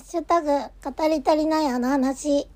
[0.00, 2.48] ッシュタグ、語り足りないあの話。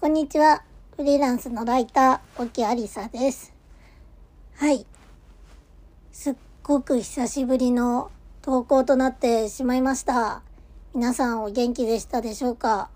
[0.00, 0.64] こんにちは。
[0.96, 3.54] フリーランスのライター、沖ありさです。
[4.56, 4.84] はい。
[6.10, 6.34] すっ
[6.64, 8.10] ごく久しぶりの
[8.42, 10.42] 投稿となってしまいました。
[10.94, 12.90] 皆さんお元気でしたでしょうか？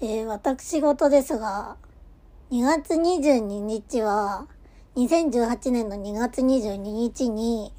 [0.00, 1.76] えー、私事ですが、
[2.52, 4.46] 2月22日は、
[4.94, 7.72] 2018年の2月22日に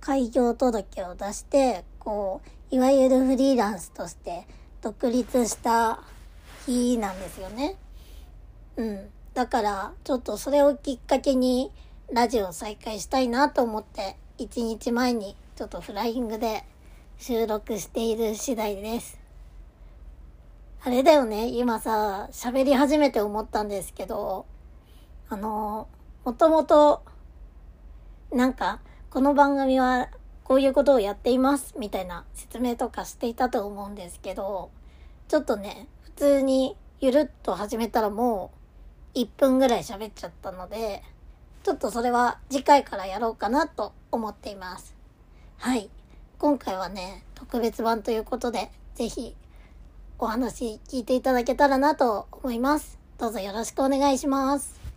[0.00, 4.46] 開業届を出して、こう、いわゆるフリーランスとして
[4.82, 6.02] 独立した
[6.66, 7.76] 日なんですよね。
[8.76, 9.08] うん。
[9.32, 11.72] だから、ちょっとそれをきっかけに
[12.12, 16.62] ラジオ再開したいなと思って、1日前にちょっとフライングで
[17.16, 19.18] 収録している次第です。
[20.82, 24.44] あれだよね、今さ、喋り始めて思ったんですけど、
[25.30, 25.88] あの、
[26.22, 27.02] もともと、
[28.30, 30.10] なんか、この番組は
[30.48, 34.70] こういうことをやっています、みたいな説明とかしていたと思うんですけど、
[35.28, 38.50] ちょっとね、普通にゆるっと始めたらも
[39.14, 41.02] う1分ぐらい喋っちゃったので、
[41.64, 44.96] ちょっとそれは次回からやろうかなと思っています。
[45.58, 45.90] はい。
[46.38, 49.36] 今回はね、特別版ということで、ぜひ
[50.18, 52.98] お話聞いていただけたらなと思います。
[53.18, 54.87] どうぞよろしくお願いします。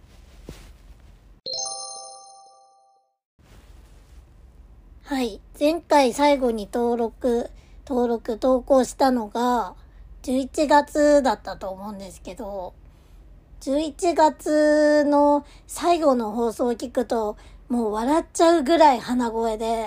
[5.11, 5.41] はい。
[5.59, 7.49] 前回最後に登録、
[7.85, 9.75] 登録、投稿したのが
[10.23, 12.73] 11月だったと思うんですけど、
[13.59, 17.35] 11月の最後の放送を聞くと、
[17.67, 19.85] もう笑っちゃうぐらい鼻声で、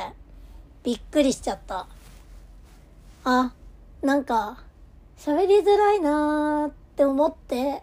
[0.83, 1.89] びっくりしちゃった。
[3.25, 3.55] あ、
[4.03, 4.63] なんか、
[5.17, 7.83] 喋りづらいなーって思って、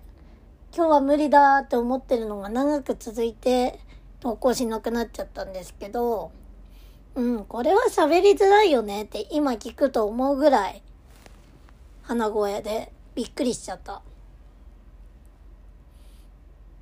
[0.75, 3.79] 今日は無理だーって思ってるのが長く続いて、
[4.19, 6.31] 投稿しなくなっちゃったんですけど、
[7.15, 10.81] うん、これは喋りづらいよねって今聞くと思うぐらい、
[12.03, 14.01] 鼻声でびっくりしちゃった。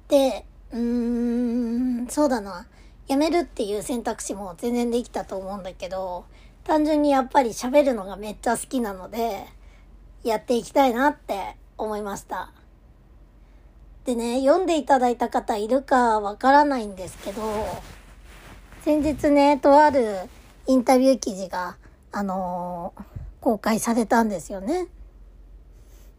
[0.08, 2.68] で、うーん、そうだな。
[3.08, 6.26] やめるっていう選択肢も全然できたと思うんだけど、
[6.64, 9.48] 単純にやっぱり喋るのがめっちゃ好きなので、
[10.24, 12.52] やっていきたいなって思いました。
[14.06, 17.42] でね、読んでいただいた方いるかわからないんですけど、
[18.84, 20.18] 先日ね、とある
[20.68, 21.78] インタビュー記事が、
[22.12, 24.88] あのー公開されたんですよね。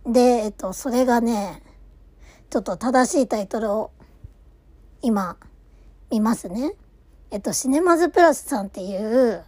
[0.07, 1.63] で、えっと、それがね、
[2.49, 3.91] ちょっと正しいタイトルを
[5.03, 5.37] 今
[6.11, 6.73] 見ますね。
[7.31, 9.45] えっと、シネマズプラスさんっていう、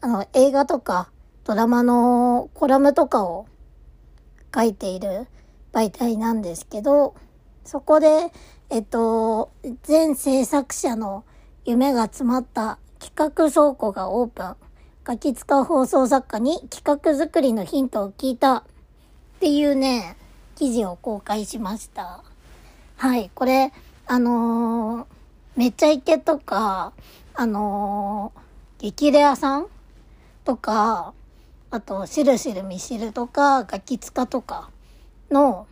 [0.00, 1.10] あの、映画とか
[1.44, 3.46] ドラマのコラムとかを
[4.54, 5.26] 書いている
[5.72, 7.14] 媒体なんですけど、
[7.64, 8.32] そこで、
[8.70, 9.50] えっと、
[9.82, 11.24] 全制作者の
[11.64, 14.56] 夢が詰まった企画倉庫がオープン。
[15.04, 18.62] ガキ使放送作家に企画作りのヒントを聞いたっ
[19.40, 20.16] ていうね、
[20.56, 22.22] 記事を公開しました。
[22.96, 23.72] はい、これ、
[24.06, 25.06] あのー
[25.56, 26.92] めっちゃイケとか、
[27.34, 28.40] あのー
[28.78, 29.66] 激レアさん
[30.44, 31.12] とか、
[31.70, 34.70] あと、しるしるみしるとか、ガキ使とか
[35.30, 35.66] の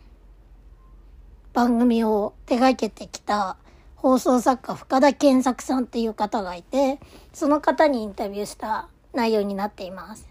[1.53, 3.57] 番組を手掛けてきた
[4.01, 7.01] 放送作家深田健作さんっていう方がいて、
[7.33, 10.25] その方にインタビューした内容になっています。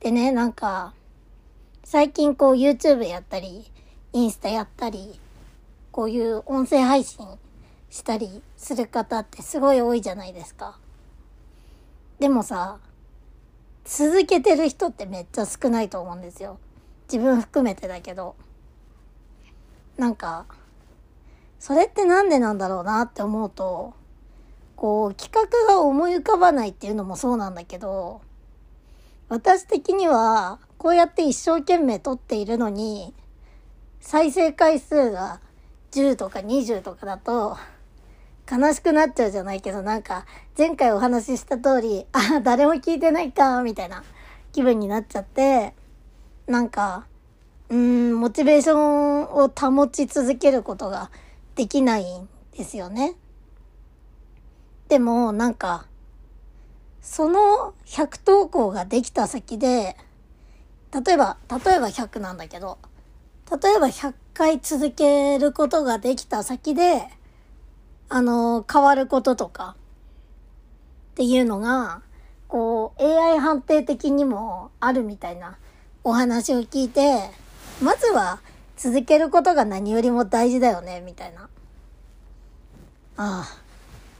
[0.00, 0.92] でね、なんか、
[1.84, 3.70] 最近こう YouTube やったり、
[4.12, 5.20] インスタやったり、
[5.92, 7.24] こういう音声配信
[7.88, 10.76] したりする方ってすごい多いじゃないですか。
[12.18, 12.80] でもさ、
[13.84, 16.58] 続けてる人ってめっちゃ少ないと思うんですよ。
[17.06, 18.34] 自分含めてだけど。
[19.96, 20.46] なんか、
[21.66, 23.92] それってなんでなんだろうなって思うと、
[24.76, 28.20] こう、企画が思い浮かばないっていうのもそうなんだけど、
[29.28, 33.12] 私的には、こうやって一生懸命撮っているのに、
[33.98, 35.40] 再生回数が
[35.90, 37.56] 10とか20とかだと、
[38.48, 40.24] 悲しくなっちゃうじゃないけど、なんか、
[40.56, 44.04] 前回お話しした通り、あ、誰も聞いてないか、みたいな
[44.52, 45.74] 気分になっちゃって、
[46.46, 47.08] なんか、
[47.70, 51.10] うん、モチベーションを保ち続けることが
[51.56, 53.14] できないんですよね。
[54.88, 55.86] でも、なんか、
[57.00, 59.96] その100投稿ができた先で、
[60.92, 62.78] 例えば、例えば100なんだけど、
[63.50, 67.08] 例えば100回続けることができた先で、
[68.08, 69.76] あの、変わることとか、
[71.12, 72.02] っていうのが、
[72.48, 75.56] こう、AI 判定的にもあるみたいな
[76.04, 77.30] お話を聞いて、
[77.82, 78.40] まずは
[78.76, 81.42] 続けることが何よりも大事だよね、みたいな。
[81.42, 81.48] あ
[83.16, 83.48] あ、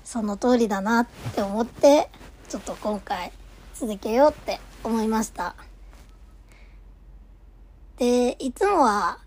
[0.02, 2.08] その通りだなって思って、
[2.48, 3.32] ちょっと今回
[3.74, 5.54] 続けようって思いました。
[7.98, 9.18] で、いつもは、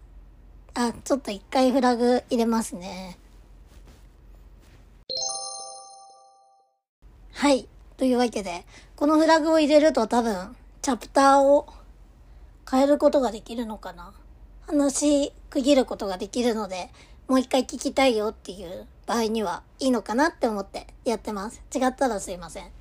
[0.73, 3.19] あ、ちょっと一回フラグ入れますね。
[7.33, 7.67] はい。
[7.97, 8.65] というわけで、
[8.95, 11.67] このフラグを入れると多分、チャプターを
[12.69, 14.13] 変えることができるのかな。
[14.69, 16.91] 話区切ることができるので、
[17.27, 21.63] もう一回聞きたいよっていう場合にはいいのかなって思ってやってます。
[21.75, 22.71] 違ったらすいません。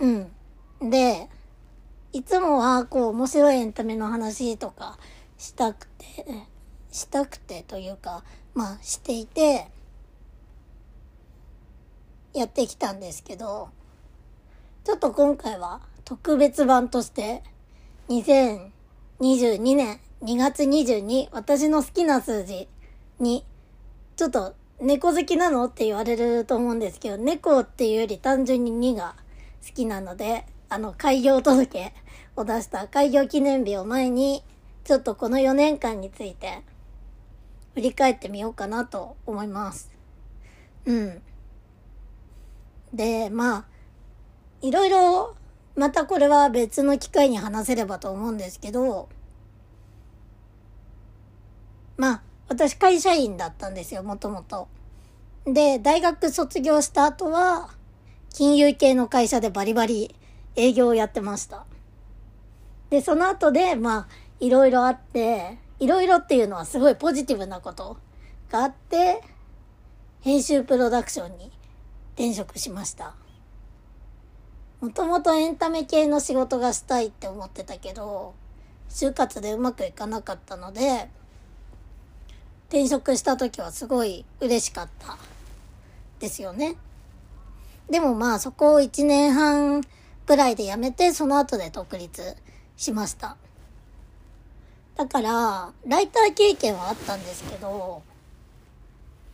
[0.00, 0.90] うん。
[0.90, 1.30] で、
[2.12, 4.98] いつもはこう面白いエンタメの話とか
[5.38, 6.06] したくて、
[6.92, 9.68] したくてというか、まあしていて、
[12.34, 13.70] やってきたんですけど、
[14.84, 17.42] ちょっと今回は特別版として、
[18.10, 22.68] 2022年2月22、私の好きな数字
[23.18, 23.44] に、
[24.16, 29.16] ちょっと猫好きなのって言われると思うんですけど、猫っていうより単純に2が
[29.66, 31.92] 好きなので、あの、開業届
[32.36, 34.42] を出した開業記念日を前に、
[34.84, 36.62] ちょっとこの4年間について、
[37.74, 39.90] 振り返ってみようかなと思います。
[40.86, 41.22] うん。
[42.92, 43.64] で、まあ、
[44.62, 45.36] いろいろ、
[45.76, 49.08] またこれは別の機会に話せればと思うんですけど、
[51.96, 54.68] まあ、私会社員だったんですよ、もともと。
[55.44, 57.70] で、大学卒業した後は、
[58.32, 60.14] 金融系の会社でバリバリ
[60.56, 61.66] 営業をやってました。
[62.90, 64.08] で、その後で、まあ、
[64.40, 67.96] いろいろあって、いろいろっていうのはすごいポジティブなこと
[68.50, 69.22] があって、
[70.20, 71.52] 編集プロダクションに
[72.14, 73.14] 転職しました。
[74.80, 78.34] もともとエンタメ系の仕事がしたいって思ってたけど、
[78.88, 81.08] 就活でうまくいかなかったので、
[82.68, 85.16] 転職した時はすごい嬉しかった
[86.18, 86.76] ですよね。
[87.90, 89.82] でもまあそこを1年半
[90.26, 92.36] ぐらいで辞めてその後で独立
[92.76, 93.36] しました。
[94.96, 98.02] だから、ライター経験はあったんですけど、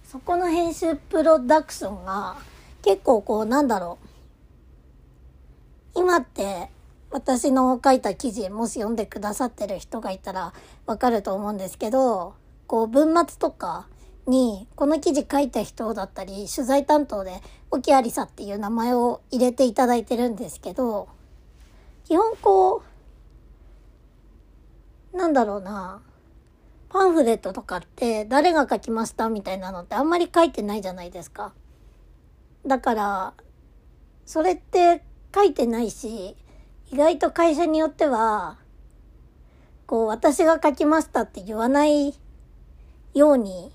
[0.05, 2.37] そこの編集プロダクションが
[2.83, 3.99] 結構こうなんだろ
[5.95, 6.01] う。
[6.01, 6.71] 今って
[7.11, 10.55] 私の書いた記事もし読んでくださってる人がいたら
[10.87, 12.35] わかると思うんですけど、
[12.71, 13.89] こう、文末とか
[14.29, 21.09] に、この記事書いた人だったり、取材担当で、沖有沙っていう名前を入れていただいてるんですけど、
[22.05, 22.85] 基本こ
[25.13, 26.01] う、なんだろうな、
[26.91, 31.53] パンフレットとかって誰が書きましたみたいなのってあんまり書いてないじゃないですか。
[32.65, 33.35] だから、
[34.27, 35.03] それって
[35.35, 36.37] 書いてないし、
[36.93, 38.59] 意外と会社によっては、
[39.89, 42.15] こう、私が書きましたって言わない
[43.15, 43.73] ように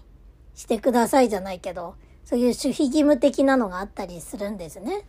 [0.54, 5.06] してくださいじゃないけど、そういう守秘義務的なのがあったりするんですね。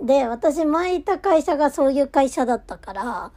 [0.00, 3.32] で、私前いた会社がそういう会社だったから、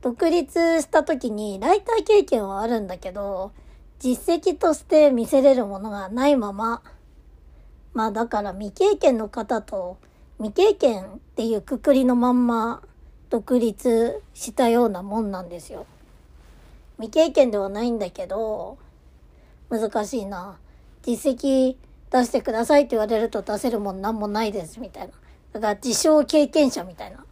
[0.00, 3.52] 独立した時にライター経験はあるんだけど、
[3.98, 6.82] 実績として見せれるものがないまま、
[7.92, 9.98] まあだから未経験の方と
[10.38, 12.82] 未経験っていうくくりのまんま
[13.28, 15.86] 独立したようなもんなんですよ。
[16.96, 18.78] 未経験ではないんだけど、
[19.70, 20.58] 難しいな。
[21.02, 21.76] 実績
[22.10, 25.12] 出してくださいって言われると出せるもんなんもないですみたいな。
[25.52, 27.24] だから自称経験者みたいな。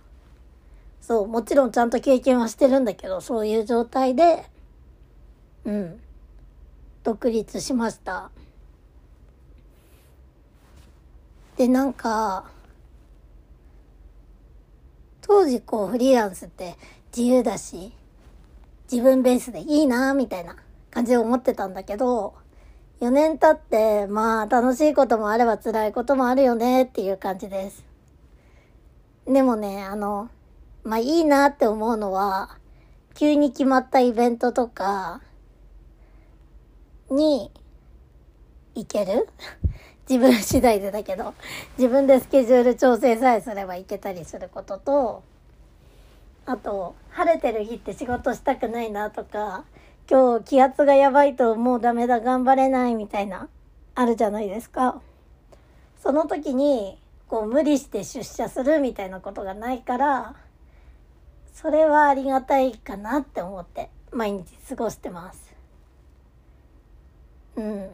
[1.00, 4.44] そう、もちろんちゃんと経験はしてるんだけど、そういう状態で、
[5.64, 6.00] うん、
[7.02, 8.30] 独立しました。
[11.56, 12.44] で、なんか、
[15.22, 16.76] 当時こうフリーランスって
[17.14, 17.92] 自由だし、
[18.90, 20.56] 自分ベースでいいなみたいな
[20.98, 22.34] 感じで思ってたんだけど、
[23.00, 27.84] 4年経って、まあ楽しいこともあれば辛いこともあるよねっていう感じです。
[29.24, 30.28] でもね、あの、
[30.82, 32.58] まあいいなって思うのは、
[33.14, 35.20] 急に決まったイベントとか
[37.10, 37.52] に
[38.74, 39.28] 行ける？
[40.10, 41.32] 自分次第でだけど、
[41.76, 45.22] 自分でスケジュール調整さえすれば行けたりすることと、
[46.44, 49.64] あと、晴れてる日って仕事したくないなとか、
[50.10, 53.48] 今日気圧がやばいともうダメだ頑張れないみたいな
[53.94, 55.02] あるじゃないですか。
[56.02, 60.34] その時にこう無理して出社するみたいなことがないから
[61.52, 65.54] それはありがたいかなって思って毎日過ごしてます。
[67.56, 67.90] うん。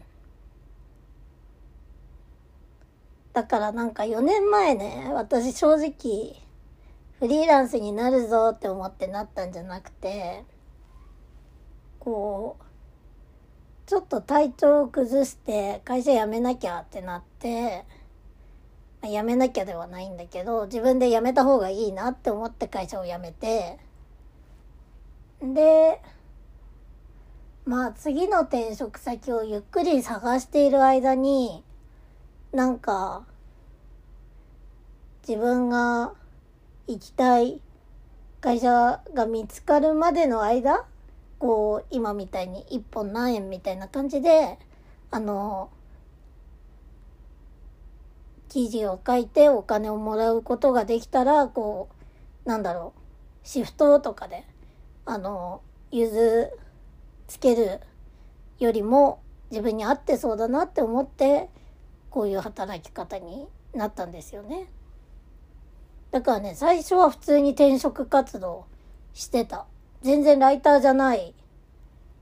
[3.32, 6.36] だからなんか4年前ね、私正直
[7.18, 10.44] フリーランスになるぞって思ってなったんじゃなくて、
[12.04, 12.64] こう
[13.86, 17.84] ちょっと体調を崩して会社辞めなきゃってなって
[19.02, 23.78] 辞めなきゃではないんだけど、自分で辞めた方がいいなって思って会社を辞めて、
[25.42, 26.00] で、
[27.66, 31.62] まあ次の転職先をゆっくり探している間に、
[32.52, 33.26] なんか、
[35.26, 36.14] 自分が
[36.86, 37.60] 行きたい
[38.40, 40.86] 会社が見つかるまでの間、
[41.38, 44.58] こう、今みたいに一本何円みたいな感じで、
[45.10, 45.70] あの、
[48.48, 51.88] 記事を書いてお金をもらうことができたら、こ
[52.46, 54.44] う、なんだろう、シフトとかで、
[55.06, 55.60] あの、
[55.90, 56.50] 融通
[57.26, 57.80] つける
[58.58, 61.48] よりも自分に合ってそうだなって思って、
[62.10, 64.68] こういう働き方になったんですよね。
[66.10, 68.66] だからね、最初は普通に転職活動
[69.14, 69.66] してた。
[70.04, 71.32] 全然ライターじゃない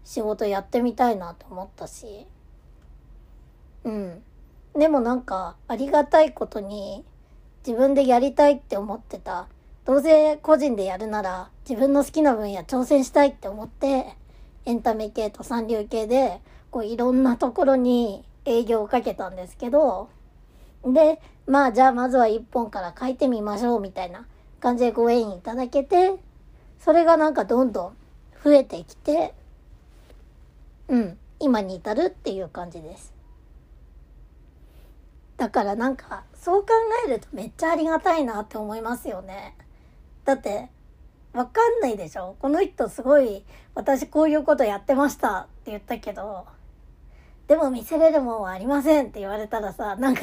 [0.05, 2.29] 仕事やってみたいなと思ったし。
[3.83, 4.23] うん。
[4.79, 7.05] でもなんか、ありがたいことに、
[7.67, 9.49] 自分でやりたいって思ってた。
[9.85, 14.17] どうせ個人でやるなら、自分の好きな分野挑戦したいって思って、
[14.65, 20.09] エンタメ系と三流系で、こういろんなところに営業をかけたんですけど、
[20.85, 24.25] で、まあじゃあまずは一本から書いてみましょうみたいな
[24.61, 26.15] 感じでご縁いただけて、
[26.85, 27.97] それがなんかどんどん
[28.43, 29.35] 増えてきて、
[30.89, 33.13] うん、今に至るっていう感じです。
[35.37, 36.69] だからなんか、そう考
[37.07, 39.57] えるとめっちゃありがたいなって思いますよね。
[40.25, 40.71] だって、
[41.33, 42.37] わかんないでしょ？
[42.41, 46.47] この人すごい、私こういうことやってましたって言ったけど、
[47.47, 50.23] でも見せれるもんはありませんって言われたらさ、なんか、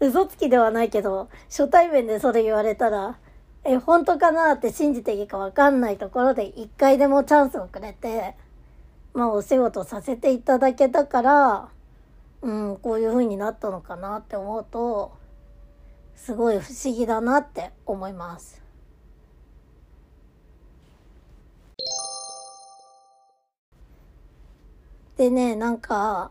[0.00, 3.18] 嘘つきではないけど、初対面でそれ言われたら、
[3.68, 8.34] え、本当かなって信じていいかわかんないところで一回でもチャンスをくれて、
[9.12, 11.68] まあお仕事させていただけたから、
[12.42, 15.12] うん、こういう風になったのかなって思うと、
[16.14, 18.62] すごい不思議だなって思います。
[25.16, 26.30] でね、なんか、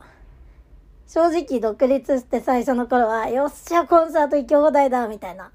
[1.07, 5.51] 正直独立して最初の頃は、よっしゃ、コンサート行き放題だみたいな。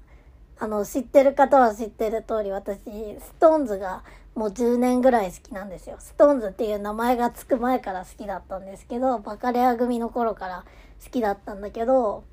[0.61, 2.79] あの、知ってる方は知ってる通り、私、
[3.19, 4.03] SixTONES が
[4.35, 5.95] もう10年ぐらい好きなんですよ。
[5.97, 10.63] SixTONES っていう名前がつく前から好きだったんですけど、バカレア組の頃から
[11.03, 12.23] 好きだったんだけど、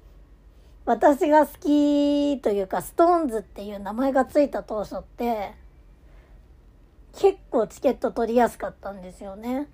[0.85, 5.55] 私が好きというか、ストーンズっていう名前がついた当初って、
[7.15, 9.69] 結構チケット取りやすかったんですよね。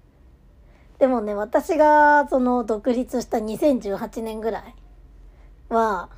[1.01, 4.75] でもね、私がその独立した2018年ぐらい
[5.71, 6.09] は、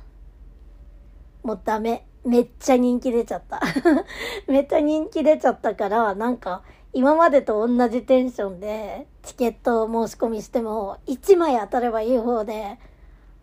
[1.41, 2.06] もうダメ。
[2.27, 3.61] めっちゃ人気出ちゃった。
[4.51, 12.79] めっちゃ人気出ちゃったから、なんか、今までと同じテンションでチケットを申し込みしても、1枚当たればいい方で、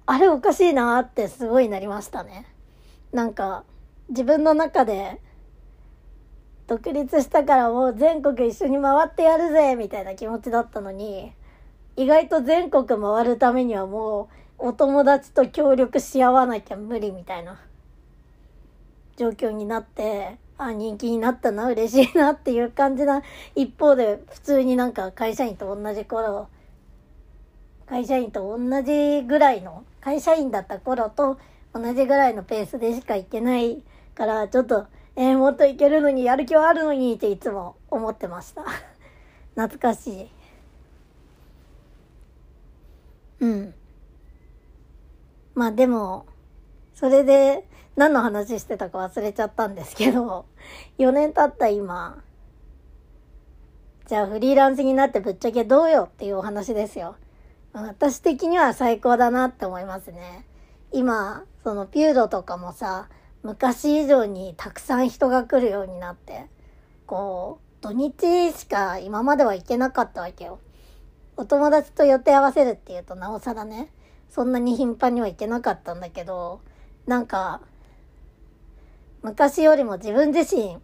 [0.04, 2.46] あれおかしいなってすごいなりましたね。
[3.10, 3.64] なんか、
[4.10, 5.18] 自分の中で、
[6.66, 11.32] 独立したからもう全国一緒に回ってやるぜみたいな気持ちだったのに、
[11.96, 17.62] 意外と全国回るためにはもうお友達と協力し合わなきゃ無理みたいな
[19.16, 23.22] 状況になって、あ、人気になったな、嬉しいなっていう感じな
[23.54, 26.48] 一方で普通になんか会社員と同じ頃、
[27.86, 31.38] 会社員と同じぐらいの、会社員だった頃と
[31.72, 33.82] 同じぐらいのペースでしか行けない
[34.14, 38.64] から、ちょっと、えー、もっといけるのに、やる気はあるのにっていつも思ってました。
[39.54, 40.30] 懐かしい。
[43.40, 43.74] うん。
[45.54, 46.26] まあでも、
[46.94, 47.64] それで
[47.96, 50.46] 何の話してたか忘れちゃったんですけど、
[50.98, 52.22] 4年経った今、
[54.06, 57.16] じゃあフリーランスになってぶっちゃけどうよっていうお話ですよ。
[57.72, 60.46] 私的には最高だなって思いますね。
[60.92, 63.08] 今、そのピューロとかもさ、
[63.42, 66.46] 昔以上にたくさん人が来るようになって、
[67.06, 70.58] こう、土日しか今までは行けなかったわけよ。
[71.36, 73.90] お友達と予定合わせるっていうとなおさらね、
[74.30, 76.60] そんなに頻繁には行けなかったんだけど、
[77.06, 77.60] なんか、
[79.24, 80.76] 昔よりも自分自身、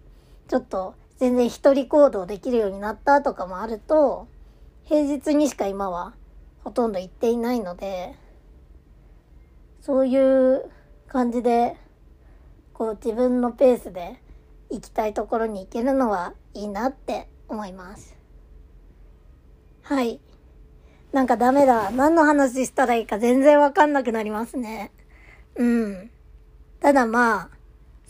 [0.49, 4.29] ちょっと全然一人行動できるようになったとかもあると、
[4.85, 6.15] 平日にしか今は
[6.65, 8.15] ほとんど行っていないので、
[9.83, 10.71] そういう
[11.07, 11.77] 感じで、
[12.73, 14.19] こう自分のペースで
[14.71, 18.17] 行きたいところに行けるのはいいなって思います。
[19.83, 20.19] はい。
[21.13, 21.91] なんかダメだ。
[21.91, 24.93] 何の話したらいいか全然わかんなくなりますね。
[25.57, 26.11] うん。
[26.81, 27.60] ただまあ、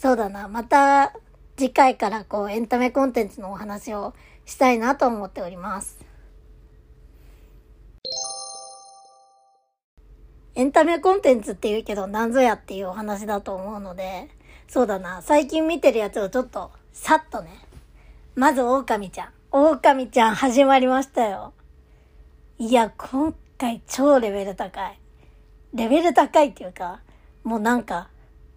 [0.00, 0.49] そうだな。
[0.49, 1.12] また
[1.59, 4.14] 次回からこうエンタメコンテンツのお話を
[4.47, 5.99] したいなと思っております。
[10.54, 14.30] エンタメコンテンツって言うけど何ぞやっていうお話だと思うので、
[14.69, 17.50] そうだな、最近見てるやつをちょっと、さっとね。
[18.35, 19.28] まず、狼ちゃん。
[19.50, 21.52] 狼ちゃん始まりましたよ。
[22.57, 24.99] いや、今回超レベル高い。
[25.75, 27.00] レベル高いっていうか、
[27.45, 28.09] もうなんか、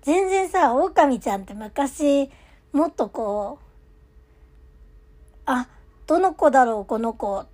[0.04, 2.30] 全然さ、狼ちゃんって昔、
[2.74, 3.66] もっとこう、
[5.46, 5.68] あ、
[6.08, 7.40] どの子だろう、この子。
[7.40, 7.46] っ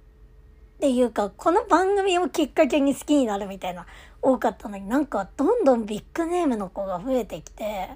[0.79, 3.85] ていうか、この番組をきっかけに好きになるみたいな、
[4.21, 7.91] 多かったのになんかどんどんビッグネームの子が増えてきて、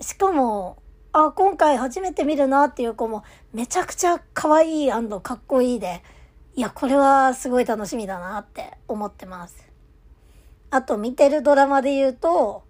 [0.00, 0.76] しかも、
[1.12, 6.02] あ、今回初めて見るなっていう子もめちゃくちゃ可愛いかっこいいで、
[6.54, 9.66] いや、これはすごい楽しみだなって思ってます。
[10.70, 12.65] あと見てるドラマで言うと、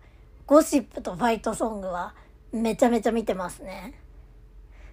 [0.47, 2.15] ゴシップとファイトソングは
[2.53, 4.01] めちゃめちゃ見てますね。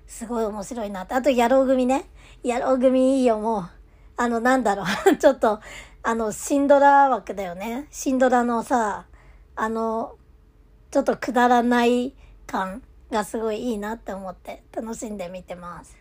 [0.08, 1.14] すごい面白いなって。
[1.14, 2.06] あと、野郎組ね。
[2.44, 3.70] 野郎組いいよ、もう。
[4.18, 5.16] あの、なんだろう。
[5.18, 5.60] ちょっと、
[6.02, 7.88] あの、シンドラ枠だよね。
[7.92, 9.06] シンドラのさ、
[9.56, 10.18] あの、
[10.92, 12.14] ちょっとくだらない
[12.48, 15.96] 感がすごいいいなって思って楽しんで見てます。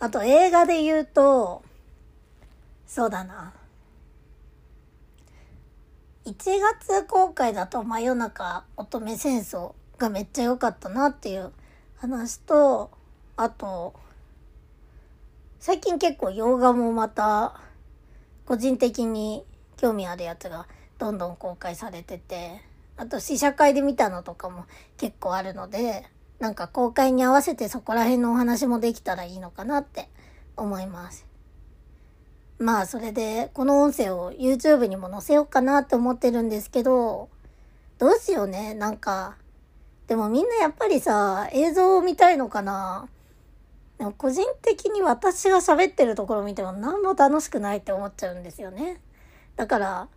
[0.00, 1.62] あと映画で言うと、
[2.86, 3.52] そうだな。
[6.24, 11.50] 1月公開だと真夜中乙女戦争がめっちゃ良かったなっていう
[11.96, 12.90] 話と、
[13.36, 13.94] あと、
[15.58, 17.60] 最近結構洋画もまた
[18.46, 19.44] 個人的に
[19.76, 22.60] 興味あるやつがどんどん公開されてて、
[22.96, 24.66] あと試写会で見たのとかも
[24.98, 26.04] 結構あるので、
[26.38, 30.08] なんか公開に合わせてそこら辺のお話もできたらいいのかなって
[30.56, 31.31] 思います。
[32.62, 37.28] まあそれでこの音声を YouTube にも載せようかなって思ってるんですけど、
[37.98, 39.36] どうしようね、なんか。
[40.06, 43.08] でもみんなやっぱりさ、映像を見たいのかな
[43.98, 49.00] でも個人的に私が喋ってるところ見ても何も楽しくないって思っちゃうんですよね。
[49.56, 50.08] だから、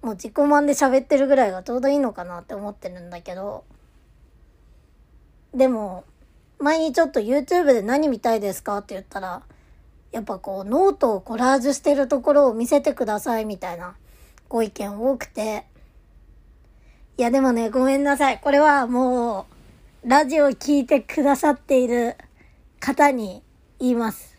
[0.00, 3.64] もう自己満で喋ってるぐらいがちょうどいいのかなって思ってるんだけど、
[5.54, 6.04] でも、
[6.58, 9.42] 前にちょっと YouTube で何見たいですかって言ったら、
[10.12, 13.96] やっぱこうノートをコラージュしてるところを見せてくださいみたいな
[14.48, 15.64] ご意見多くて。
[17.18, 18.38] いやでもね、ごめんなさい。
[18.40, 19.46] これはも
[20.04, 22.16] う、ラジオ聞いてくださっている
[22.80, 23.42] 方に
[23.78, 24.36] 言います。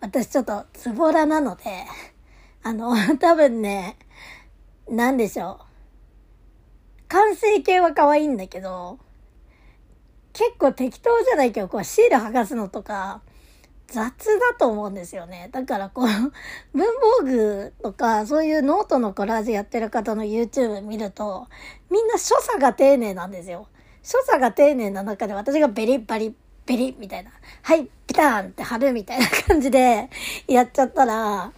[0.00, 1.62] 私ちょっとズボラなので、
[2.64, 3.96] あの、 多分ね、
[4.88, 5.64] なんでしょう。
[7.08, 8.98] 完成形は可愛いんだけど、
[10.32, 11.52] 結構適当じゃない？
[11.52, 13.22] けど、こうシール剥がすのとか、
[13.92, 15.50] 雑だと思うんですよね。
[15.52, 16.06] だからこう、
[16.72, 16.86] 文
[17.20, 21.46] 房具とか、そういうノートのコラージュやってる方の YouTube 見ると、
[21.90, 23.68] みんな所作が丁寧なんですよ。
[24.02, 27.30] 所作が丁寧な中で私がベリッバリッベリッみたいな、
[27.62, 30.08] はい、ピターンって貼るみたいな感じで
[30.46, 31.52] やっちゃったら、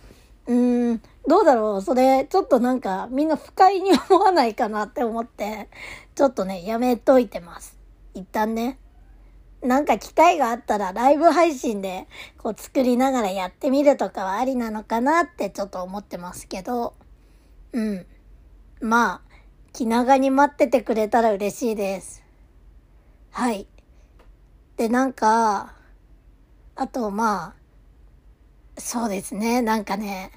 [0.47, 5.69] うーん、どうだろうそれ、ちょっとなんかみんな不快に思わないかなって思って、
[6.15, 7.79] ちょっとね、やめといてます。
[8.15, 8.79] 一旦ね。
[9.65, 16.95] なんか機会があったらライブ配信でこう作りながらやってみるとかはありなのかなってちょっと思ってますけど、
[17.73, 18.07] うん。
[18.81, 19.21] まあ、
[19.73, 22.23] 気長に待っててくれたら嬉しいです。
[23.31, 23.67] はい。
[24.77, 25.75] で、なんか、
[26.77, 30.31] あとまあ、そうですね、なんかね、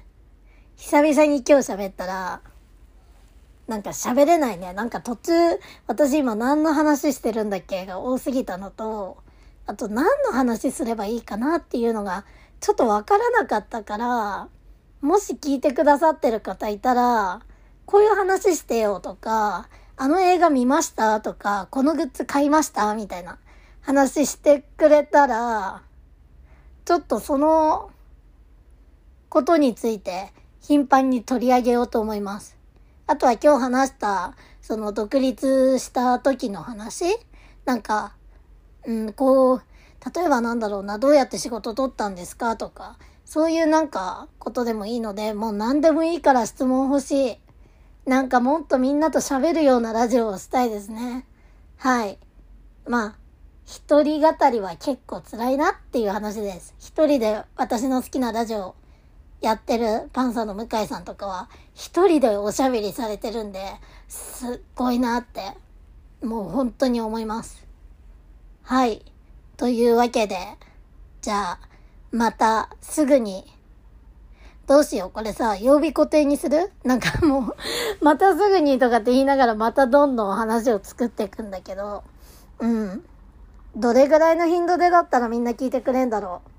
[0.76, 2.40] 久々に今日喋ったら、
[3.68, 4.72] なんか喋れないね。
[4.72, 5.32] なんか途中、
[5.86, 7.86] 私今何の話してるんだっけ？
[7.86, 9.18] が多すぎたのと、
[9.66, 12.24] あと何の話すればいいかなっていうのが
[12.60, 14.48] ちょっとわからなかったから、
[15.02, 17.42] もし聞いてくださってる方いたら、
[17.84, 23.38] こういう話してよとか、あの映画見ましたとか、このグッズ買いましたみたいな
[23.82, 25.82] 話してくれたら、
[26.84, 27.90] ちょっとその
[29.28, 32.57] ことについて頻繁に取り上げようと思います。
[33.08, 37.06] あとは今日話した、その独立した時の話
[37.64, 38.12] なんか、
[38.86, 39.62] うん、こう、
[40.14, 47.36] 例えばなんだろうな、どうやって仕事取ったんですかとか、そういうなんかことでもいいので、もう何でもいいから質問欲しい。
[48.04, 51.24] なんかもっとみんなと喋るようなラジオをしたいですね。
[51.78, 52.18] はい。
[52.86, 53.14] まあ、
[53.64, 56.74] 一人語りは結構辛いなっていう話です。
[56.78, 58.74] 一人で私の好きなラジオ
[59.40, 63.60] やってるパンサーの向井さんとかは、一人でおしゃべりされてるんで、
[64.08, 65.56] すっごいなって、
[66.26, 67.66] もう本当に思います。
[68.62, 69.04] はい。
[69.56, 70.36] というわけで、
[71.20, 71.60] じゃあ、
[72.10, 73.44] またすぐに、
[74.66, 76.70] どうしようこれさ、曜日固定にする？
[76.84, 77.56] なんかもう
[78.04, 82.04] またすぐにとかって言いながらまたどんどん話を作っていくんだけど、
[82.58, 83.04] うん。
[83.74, 86.50] どれぐらいの頻度でだったらみんな聞いてくれんだろう？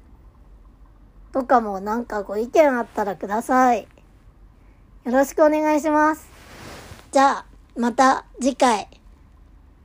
[1.32, 3.88] とかもなんかご意見あったらください。
[5.06, 6.28] よろしくお願いします。
[7.12, 8.88] じゃあ、また次回。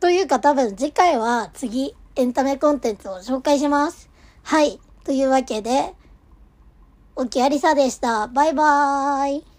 [0.01, 4.11] というか多分次回は次、エンタメコンテンツを紹介します。
[4.43, 4.81] はい。
[5.05, 5.95] というわけで、
[7.17, 8.27] おきありさでした。
[8.27, 9.54] バイバーイ。